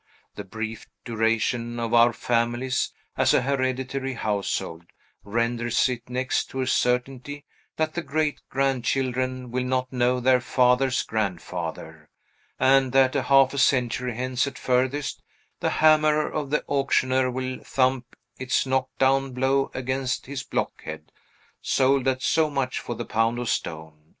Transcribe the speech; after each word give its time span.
The 0.33 0.43
brief 0.43 0.87
duration 1.05 1.79
of 1.79 1.93
our 1.93 2.11
families, 2.11 2.91
as 3.17 3.35
a 3.35 3.43
hereditary 3.43 4.13
household, 4.15 4.85
renders 5.23 5.87
it 5.89 6.09
next 6.09 6.45
to 6.45 6.61
a 6.61 6.65
certainty 6.65 7.45
that 7.75 7.93
the 7.93 8.01
great 8.01 8.41
grandchildren 8.49 9.51
will 9.51 9.63
not 9.63 9.93
know 9.93 10.19
their 10.19 10.41
father's 10.41 11.03
grandfather, 11.03 12.09
and 12.59 12.91
that 12.93 13.13
half 13.13 13.53
a 13.53 13.59
century 13.59 14.15
hence 14.15 14.47
at 14.47 14.57
furthest, 14.57 15.21
the 15.59 15.69
hammer 15.69 16.27
of 16.27 16.49
the 16.49 16.63
auctioneer 16.67 17.29
will 17.29 17.59
thump 17.63 18.15
its 18.39 18.65
knock 18.65 18.89
down 18.97 19.33
blow 19.33 19.69
against 19.75 20.25
his 20.25 20.41
blockhead, 20.41 21.11
sold 21.61 22.07
at 22.07 22.23
so 22.23 22.49
much 22.49 22.79
for 22.79 22.95
the 22.95 23.05
pound 23.05 23.37
of 23.37 23.47
stone! 23.49 24.09